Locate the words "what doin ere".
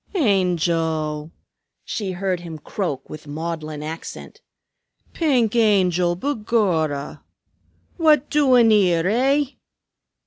7.97-9.07